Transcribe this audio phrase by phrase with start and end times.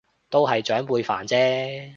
[0.31, 1.89] 都係長輩煩啫